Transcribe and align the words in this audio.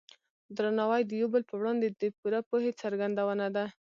درناوی 0.57 1.01
د 1.05 1.11
یو 1.21 1.27
بل 1.33 1.43
په 1.49 1.55
وړاندې 1.59 1.87
د 1.89 2.01
پوره 2.17 2.39
پوهې 2.49 2.71
څرګندونه 2.81 3.45
ده. 3.55 3.65